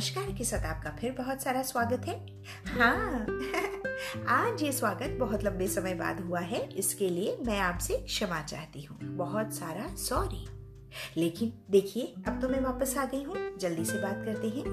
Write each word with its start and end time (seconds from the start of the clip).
साथ 0.00 0.66
आपका 0.66 0.90
फिर 0.90 1.12
बहुत 1.12 1.42
सारा 1.42 1.62
स्वागत 1.62 2.06
है। 2.06 2.26
हाँ 2.66 3.26
आज 4.28 4.62
ये 4.62 4.72
स्वागत 4.72 5.16
बहुत 5.20 5.44
लंबे 5.44 5.68
समय 5.68 5.94
बाद 5.94 6.20
हुआ 6.20 6.40
है, 6.40 6.68
इसके 6.76 7.08
लिए 7.08 7.38
मैं 7.46 7.60
आपसे 7.60 7.96
क्षमा 7.96 8.42
चाहती 8.42 8.82
हूँ। 8.82 8.98
बहुत 9.02 9.54
सारा 9.54 9.96
सॉरी। 9.96 10.46
लेकिन 11.16 11.52
देखिए, 11.70 12.14
अब 12.28 12.40
तो 12.40 12.48
मैं 12.48 12.60
वापस 12.60 12.96
आ 12.98 13.04
गई 13.04 13.22
हूँ। 13.22 13.58
जल्दी 13.58 13.84
से 13.84 13.98
बात 13.98 14.22
करते 14.24 14.48
हैं। 14.48 14.64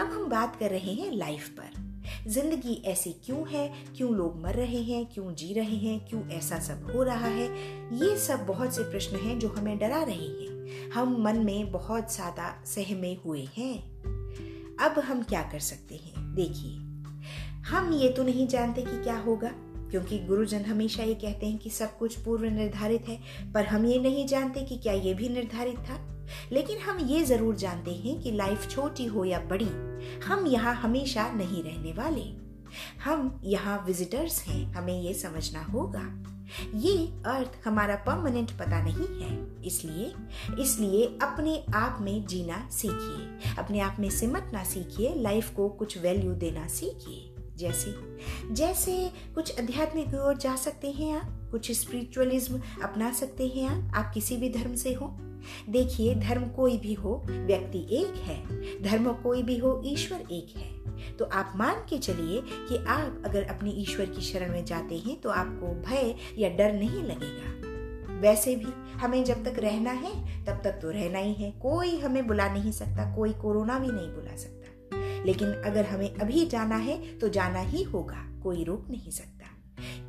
अब 0.00 0.06
हम 0.06 0.28
बात 0.28 0.56
कर 0.56 0.70
रहे 0.70 0.92
हैं 0.92 1.12
लाइफ 1.12 1.48
पर। 1.48 1.86
ज़िंदगी 2.30 2.82
ऐसी 2.86 3.12
क्यों 3.12 3.48
है? 3.48 3.74
क्यों 3.96 4.14
लोग 4.14 4.42
मर 4.42 4.54
रहे 4.54 4.82
हैं? 4.82 5.06
क्यों 5.06 5.34
जी 5.34 5.54
रहे 5.54 5.76
हैं? 5.76 6.06
क्यों 6.08 6.28
ऐसा 6.28 6.58
सब 6.58 6.90
हो 6.94 7.02
रहा 7.02 7.26
है? 7.26 7.48
ये 7.96 8.16
सब 8.16 8.46
बहुत 8.46 8.74
से 8.74 8.82
प्रश्न 8.82 9.16
हैं 9.16 9.38
जो 9.38 9.48
हमें 9.48 9.78
डरा 9.78 10.02
रहे 10.02 10.26
हैं। 10.26 10.90
हम 10.90 11.22
मन 11.22 11.36
में 11.36 11.72
बहुत 11.72 12.14
ज़्यादा 12.14 12.62
सहमे 12.66 13.16
हुए 13.24 13.48
हैं। 13.56 13.96
अब 14.80 14.98
हम 14.98 15.22
क्या 15.22 15.42
कर 15.42 15.58
सकते 15.58 15.94
हैं? 15.94 16.34
देखिए, 16.34 16.72
हम 17.68 17.92
ये 17.92 18.08
तो 18.08 18.22
नहीं 18.22 18.46
जानते 18.48 18.82
कि 18.82 19.02
क्या 19.02 19.16
होगा, 19.18 19.50
क्योंकि 19.90 20.18
गुरुजन 20.18 20.64
हमेशा 20.64 21.02
ये 21.02 21.14
कहते 21.14 21.46
हैं 21.46 21.58
कि 21.58 21.70
सब 21.70 21.98
कुछ 21.98 22.16
पूर्व 22.16 22.44
निर्धारित 22.44 23.08
है, 23.08 23.18
पर 23.54 23.66
हम 23.66 23.86
ये 23.86 23.98
नहीं 23.98 24.26
जानते 24.26 24.62
कि 24.62 24.76
क्या 24.76 24.92
ये 24.92 25.14
भी 25.14 25.28
निर्धारित 25.28 25.78
था। 25.78 25.98
लेकिन 26.52 26.78
हम 26.78 26.98
ये 26.98 27.24
ज़रूर 27.24 27.56
जानते 27.56 27.90
हैं 27.90 28.20
कि 28.20 28.30
लाइफ 28.30 28.68
छोटी 28.70 29.06
हो 29.06 29.24
या 29.24 29.38
बड़ी, 29.40 29.68
हम 30.26 30.46
यहाँ 30.46 30.74
हमेशा 30.74 31.30
नहीं 31.32 31.62
रहने 31.62 31.92
वाले। 31.92 32.22
हम 33.04 33.40
यहाँ 33.44 33.84
विजिटर्स 33.86 34.40
हैं, 34.42 34.64
हमें 34.72 35.00
ये 35.02 35.14
समझना 35.14 35.62
होगा। 35.62 36.02
ये 36.74 37.06
अर्थ 37.26 37.66
हमारा 37.66 37.96
परमानेंट 37.96 38.50
पता 38.50 38.82
नहीं 38.82 39.20
है। 39.22 39.46
इसलिए 39.64 40.12
इसलिए 40.62 41.06
अपने 41.06 41.64
आप 41.74 41.98
में 42.00 42.26
जीना 42.26 42.68
सीखिए। 42.72 43.54
अपने 43.58 43.80
आप 43.80 43.96
में 44.00 44.10
सिमटना 44.10 44.64
सीखिए 44.64 45.14
लाइफ 45.14 45.50
को 45.50 45.68
कुछ 45.68 45.98
वैल्यू 45.98 46.32
देना 46.32 46.68
सीखिए। 46.68 47.32
जैसे 47.56 47.94
जैसे 48.54 49.12
कुछ 49.34 49.58
अध्यात्मिक 49.58 50.08
ओर 50.08 50.36
जा 50.36 50.56
सकते 50.56 50.90
हैं 50.90 51.20
आप, 51.20 51.48
कुछ 51.50 51.72
स्पिरिचुअलिज्म 51.72 52.60
अपना 52.82 53.12
सकते 53.12 53.46
हैं 53.46 53.92
आप 53.94 54.14
किसी 54.14 54.36
भी 54.36 54.50
धर्म 54.50 54.74
से 54.74 54.92
हो। 54.92 55.18
देखिए, 55.68 56.14
धर्म 56.14 56.44
कोई 56.44 56.78
भी 56.78 56.94
हो, 56.94 57.22
व्यक्ति 57.26 57.86
एक 57.90 58.14
है। 58.16 58.46
धर्म 58.82 59.12
कोई 59.12 59.42
भी 59.42 59.58
हो, 59.58 59.82
ईश्वर 59.86 60.20
एक 60.20 60.56
है। 60.56 60.76
तो 61.16 61.24
आप 61.24 61.52
मान 61.56 61.74
के 61.74 61.98
चलिए 61.98 62.42
कि 62.68 62.76
आप 62.76 63.22
अगर 63.26 63.42
अपने 63.42 63.70
ईश्वर 63.70 64.06
की 64.06 64.20
शरण 64.20 64.52
में 64.52 64.64
जाते 64.64 64.98
हैं 64.98 65.20
तो 65.20 65.30
आपको 65.30 65.90
भय 65.90 66.14
या 66.38 66.48
डर 66.48 66.72
नहीं 66.72 67.02
लगेगा। 67.02 67.66
वैसे 68.20 68.56
भी 68.56 68.98
हमें 68.98 69.24
जब 69.24 69.44
तक 69.44 69.58
रहना 69.58 69.90
है, 69.90 70.44
तब 70.44 70.60
तक 70.64 70.72
तो 70.72 70.90
रहना 70.90 71.18
ही 71.18 71.34
है। 71.34 71.50
कोई 71.50 71.98
हमें 71.98 72.26
बुला 72.26 72.52
नहीं 72.52 72.72
सकता, 72.72 73.16
कोई 73.16 73.32
कोरोना 73.32 73.78
भी 73.78 73.86
नहीं 73.86 74.08
बुला 74.08 74.36
सकता। 74.36 74.66
लेकिन 75.24 75.48
अगर 75.48 75.84
हमें 75.84 76.14
अभी 76.14 76.46
जाना 76.46 76.76
है 76.76 77.18
तो 77.18 77.28
जाना 77.28 77.60
ही 77.60 77.82
होगा, 77.82 78.40
कोई 78.42 78.64
रोक 78.64 78.86
नहीं 78.90 79.10
सकता। 79.10 79.46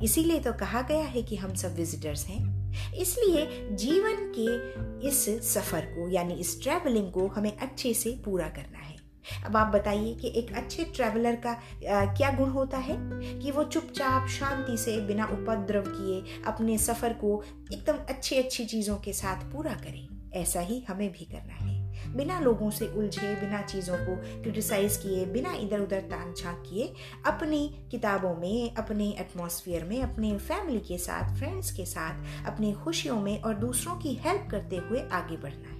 इसीलिए 0.02 0.40
तो 0.40 0.52
कहा 0.52 0.82
गया 0.82 1.04
है 1.04 1.22
कि 1.22 1.36
हम 1.36 1.54
सब 1.54 1.76
विजिटर्स 1.76 2.26
हैं। 2.26 2.57
इसलिए 2.96 3.68
जीवन 3.72 4.32
के 4.38 4.78
इस 5.08 5.28
सफ़र 5.54 5.80
को 5.80 6.08
यानी 6.08 6.34
इस 6.34 6.62
ट्रैवलिंग 6.62 7.12
को 7.12 7.26
हमें 7.26 7.58
अच्छे 7.58 7.94
से 7.94 8.10
पूरा 8.24 8.48
करना 8.48 8.78
है। 8.78 8.98
अब 9.46 9.56
आप 9.56 9.66
बताइए 9.66 10.14
कि 10.14 10.32
एक 10.36 10.56
अच्छे 10.56 10.84
ट्रैवलर 10.84 11.36
का 11.36 11.50
आ, 11.50 12.14
क्या 12.14 12.30
गुण 12.30 12.48
होता 12.48 12.78
है? 12.78 12.96
कि 13.38 13.50
वो 13.50 13.64
चुपचाप 13.64 14.28
शांति 14.28 14.76
से 14.76 15.00
बिना 15.00 15.24
उपद्रव 15.24 15.84
किए 15.86 16.42
अपने 16.46 16.78
सफ़र 16.78 17.12
को 17.12 17.42
एकदम 17.72 17.94
अच्छी 18.08 18.36
अच्छी 18.36 18.64
चीज़ों 18.64 18.96
के 18.96 19.12
साथ 19.12 19.52
पूरा 19.52 19.72
करें। 19.72 20.30
ऐसा 20.32 20.60
ही 20.60 20.80
हमें 20.80 21.12
भी 21.12 21.24
करना 21.24 21.54
है। 21.54 21.77
बिना 22.16 22.38
लोगों 22.40 22.70
से 22.70 22.86
उलझे, 22.88 23.34
बिना 23.34 23.62
चीज़ों 23.62 23.96
को 23.96 24.16
क्रिटिसाइज 24.42 24.96
किए, 24.96 25.24
बिना 25.26 25.54
इधर 25.54 25.80
उधर 25.80 26.00
तान 26.00 26.32
झाँक 26.34 26.62
किए, 26.68 26.92
अपनी 27.26 27.66
किताबों 27.90 28.34
में, 28.34 28.74
अपने 28.74 29.08
एटमॉस्फेयर 29.20 29.84
में, 29.84 30.00
अपने 30.02 30.36
फैमिली 30.38 30.80
के 30.80 30.98
साथ 30.98 31.36
फ्रेंड्स 31.38 31.72
के 31.72 31.84
साथ, 31.86 32.46
अपनी 32.46 32.72
खुशियों 32.74 33.20
में 33.20 33.40
और 33.42 33.54
दूसरों 33.54 33.96
की 33.96 34.14
हेल्प 34.16 34.48
करते 34.50 34.76
हुए 34.76 35.08
आगे 35.12 35.36
बढ़ना 35.36 35.68
है। 35.68 35.76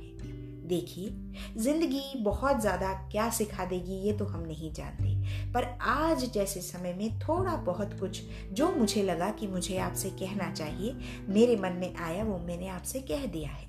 देखिए, 0.68 1.10
ज़िंदगी 1.56 2.22
बहुत 2.22 2.60
ज़्यादा 2.60 2.92
क्या 3.12 3.28
सिखा 3.30 3.64
देगी 3.64 3.94
ये 3.98 4.12
तो 4.12 4.24
हम 4.24 4.40
नहीं 4.40 4.72
जानते, 4.72 5.14
पर 5.52 5.64
आज 5.82 6.24
जैसे 6.32 6.60
समय 6.60 6.94
में 6.94 7.18
थोड़ा 7.18 7.54
बहुत 7.56 7.98
कुछ 8.00 8.20
जो 8.52 8.70
मुझे 8.70 9.02
लगा 9.02 9.30
कि 9.30 9.46
मुझे 9.46 9.78
आपसे 9.78 10.10
कहना 10.10 10.52
चाहिए, 10.52 10.94
मेरे 11.28 11.56
मन 11.56 11.78
में 11.80 11.94
आया 11.96 12.24
वो 12.24 12.38
मैंने 12.38 12.68
आपसे 12.68 13.00
कह 13.00 13.26
दिया 13.26 13.50
है। 13.50 13.66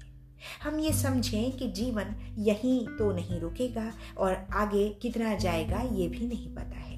हम 0.63 0.79
ये 0.79 0.94
समझें 0.94 1.51
कि 1.51 1.67
जीवन 1.67 2.16
यहीं 2.38 2.88
तो 2.88 3.11
नहीं 3.11 3.39
रुकेगा 3.39 3.91
और 4.17 4.47
आगे 4.53 4.89
कितना 5.01 5.35
जाएगा 5.35 5.81
ये 5.94 6.07
भी 6.07 6.27
नहीं 6.27 6.55
पता 6.55 6.77
है। 6.77 6.97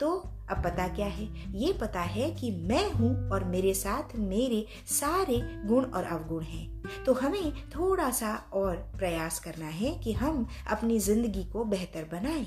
तो 0.00 0.10
अब 0.50 0.62
पता 0.64 0.86
क्या 0.88 1.06
है? 1.06 1.28
ये 1.52 1.72
पता 1.72 2.00
है 2.00 2.30
कि 2.30 2.50
मैं 2.50 2.90
हूँ 2.90 3.30
और 3.30 3.44
मेरे 3.44 3.74
साथ 3.74 4.16
मेरे 4.16 4.66
सारे 4.86 5.40
गुण 5.66 5.84
और 5.84 6.04
अवगुण 6.04 6.42
हैं। 6.42 7.04
तो 7.04 7.12
हमें 7.12 7.52
थोड़ा 7.70 8.10
सा 8.10 8.34
और 8.52 8.76
प्रयास 8.98 9.38
करना 9.40 9.66
है 9.66 9.94
कि 9.94 10.12
हम 10.12 10.46
अपनी 10.70 10.98
ज़िंदगी 10.98 11.44
को 11.44 11.64
बेहतर 11.64 12.08
बनाएँ। 12.12 12.46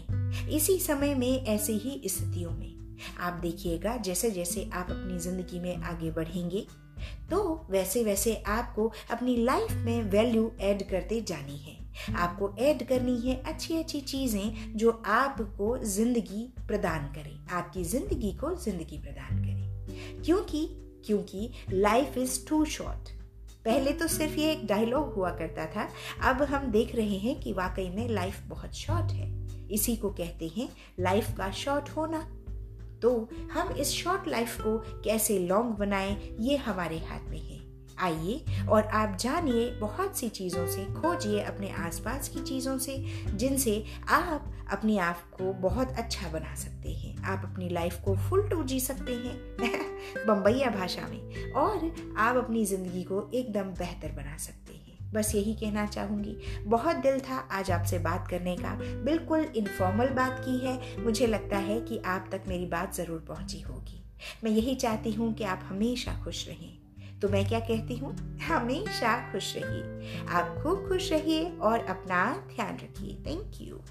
इसी 0.49 0.79
समय 0.79 1.15
में 1.15 1.45
ऐसे 1.45 1.73
ही 1.73 2.01
स्थितियों 2.05 2.51
में। 2.51 2.75
आप 3.19 3.33
देखिएगा 3.33 3.95
जैसे 3.97 4.31
जैसे 4.31 4.69
आप 4.73 4.87
अपनी 4.89 5.19
ज़िंदगी 5.19 5.59
में 5.59 5.75
आगे 5.77 6.11
बढ़ेंगे 6.11 6.65
तो 7.31 7.67
वैसे 7.69 8.03
वैसे 8.03 8.35
आपको 8.47 8.91
अपनी 9.11 9.35
लाइफ 9.37 9.71
में 9.75 10.01
वैल्यू 10.11 10.51
ऐड 10.61 10.89
करते 10.89 11.21
जानी 11.21 11.57
है। 11.57 11.75
आपको 12.15 12.53
ऐड 12.59 12.87
करनी 12.87 13.17
है 13.19 13.35
अच्छी 13.43 13.77
अच्छी 13.77 14.01
चीज़ें 14.01 14.77
जो 14.77 14.91
आपको 15.05 15.77
ज़िंदगी 15.85 16.47
प्रदान 16.67 17.07
करें। 17.13 17.37
आपकी 17.51 17.83
ज़िंदगी 17.83 18.31
को 18.33 18.55
ज़िंदगी 18.55 18.97
प्रदान 18.97 19.43
करें। 19.43 20.21
क्योंकि 20.23 20.65
क्योंकि 21.05 21.49
लाइफ 21.71 22.17
इज़ 22.17 22.39
टू 22.47 22.63
शॉर्ट 22.65 23.09
पहले 23.65 23.91
तो 23.91 24.07
सिर्फ़ 24.07 24.35
ये 24.35 24.51
एक 24.51 24.65
डायलॉग 24.67 25.13
हुआ 25.13 25.29
करता 25.31 25.65
था। 25.65 25.87
अब 26.29 26.41
हम 26.43 26.71
देख 26.71 26.95
रहे 26.95 27.17
हैं 27.17 27.39
कि 27.39 27.53
वाकई 27.53 27.89
में 27.89 28.07
लाइफ 28.09 28.41
बहुत 28.47 28.75
शॉर्ट 28.75 29.11
है। 29.11 29.31
इसी 29.71 29.95
को 29.95 30.09
कहते 30.09 30.47
हैं 30.47 30.69
लाइफ 30.99 31.31
का 31.37 31.49
शॉर्ट 31.51 31.89
होना। 31.89 32.19
तो 33.01 33.29
हम 33.51 33.69
इस 33.69 33.91
शॉर्ट 33.91 34.27
लाइफ 34.27 34.61
को 34.61 34.77
कैसे 34.77 35.39
लॉन्ग 35.39 35.75
बनाएँ, 35.75 36.37
ये 36.39 36.57
हमारे 36.57 36.97
हाथ 36.97 37.29
में 37.29 37.41
है। 37.41 37.57
आइए 37.99 38.45
और 38.69 38.83
आप 38.83 39.17
जानिए 39.17 39.71
बहुत 39.71 40.17
सी 40.17 40.29
चीज़ों 40.29 40.67
से, 40.67 40.85
खोजिए 40.85 41.41
अपने 41.41 41.69
आसपास 41.69 42.29
की 42.29 42.39
चीज़ों 42.39 42.77
से, 42.77 42.97
जिनसे 43.33 43.83
आप 44.09 44.53
अपने 44.71 44.97
आप 44.97 45.21
को 45.33 45.53
बहुत 45.53 45.91
अच्छा 45.91 46.27
बना 46.27 46.55
सकते 46.55 46.89
हैं। 46.89 47.23
आप 47.23 47.41
अपनी 47.45 47.69
लाइफ 47.69 48.01
को 48.05 48.15
फुल 48.15 48.49
टू 48.49 48.63
जी 48.63 48.79
सकते 48.79 49.13
हैं 49.13 49.57
बम्बैया 50.27 50.69
भाषा 50.69 51.07
में 51.07 51.51
और 51.51 51.95
आप 52.17 52.35
अपनी 52.35 52.65
ज़िंदगी 52.65 53.03
को 53.03 53.31
एकदम 53.33 53.63
बेहतर 53.63 54.11
बना 54.11 54.37
सकते 54.37 54.73
हैं। 54.73 54.96
बस 55.13 55.35
यही 55.35 55.53
कहना 55.53 55.85
चाहूँगी। 55.85 56.37
बहुत 56.63 56.95
दिल 56.95 57.19
था 57.19 57.37
आज 57.51 57.71
आपसे 57.71 57.99
बात 57.99 58.27
करने 58.27 58.55
का। 58.55 58.75
बिल्कुल 59.03 59.39
इनफॉर्मल 59.39 60.07
बात 60.07 60.41
की 60.45 60.57
है। 60.57 61.03
मुझे 61.03 61.27
लगता 61.27 61.57
है 61.57 61.81
कि 61.81 61.97
आप 62.05 62.29
तक 62.31 62.41
मेरी 62.47 62.65
बात 62.65 62.95
ज़रूर 62.95 63.19
पहुँची 63.19 63.61
होगी। 63.61 64.03
मैं 64.43 64.51
यही 64.51 64.75
चाहती 64.75 65.11
हूँ 65.11 65.33
कि 65.33 65.43
आप 65.43 65.61
हमेशा 65.63 66.23
खुश 66.23 66.47
रहें। 66.47 66.77
तो 67.19 67.29
मैं 67.29 67.47
क्या 67.47 67.59
कहती 67.59 67.97
हूँ? 67.97 68.39
हमेशा 68.39 69.31
खुश 69.31 69.55
रहिए। 69.57 70.17
आप 70.27 70.59
खूब 70.63 70.89
खुश 70.89 71.11
रहिए 71.11 71.49
और 71.49 71.79
अपना 71.79 72.43
ध्यान 72.55 72.75
रखिए। 72.75 73.15
Thank 73.27 73.51
you 73.61 73.81